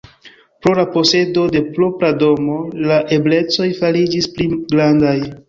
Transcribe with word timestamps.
Pro 0.61 0.71
la 0.77 0.85
posedo 0.95 1.43
de 1.55 1.61
propra 1.75 2.09
domo, 2.23 2.57
la 2.93 2.99
eblecoj 3.19 3.69
fariĝis 3.83 4.31
pli 4.39 4.51
grandaj. 4.75 5.17